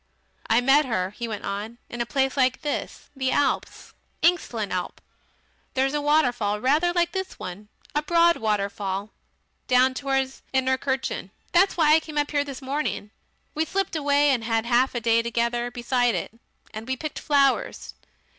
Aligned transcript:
"I 0.49 0.61
met 0.61 0.85
her," 0.85 1.11
he 1.11 1.27
went 1.27 1.45
on, 1.45 1.77
"in 1.87 2.01
a 2.01 2.07
place 2.07 2.35
like 2.35 2.63
this 2.63 3.11
in 3.15 3.19
the 3.19 3.31
Alps 3.31 3.93
Engstlen 4.23 4.71
Alp. 4.71 4.99
There's 5.75 5.93
a 5.93 6.01
waterfall 6.01 6.59
rather 6.59 6.91
like 6.91 7.11
this 7.11 7.37
one 7.37 7.69
a 7.93 8.01
broad 8.01 8.37
waterfall 8.37 9.11
down 9.67 9.93
towards 9.93 10.41
Innertkirchen. 10.55 11.29
That's 11.51 11.77
why 11.77 11.93
I 11.93 11.99
came 11.99 12.17
here 12.31 12.43
this 12.43 12.63
morning. 12.63 13.11
We 13.53 13.63
slipped 13.63 13.95
away 13.95 14.31
and 14.31 14.43
had 14.43 14.65
half 14.65 14.95
a 14.95 14.99
day 15.01 15.21
together 15.21 15.69
beside 15.69 16.15
it. 16.15 16.31
And 16.73 16.87
we 16.87 16.97
picked 16.97 17.19
flowers. 17.19 17.93